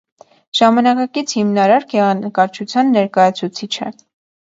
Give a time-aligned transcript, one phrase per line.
[0.59, 3.93] Ժամանակակից հիմնարար գեղանկարչության ներկայացուցիչ է։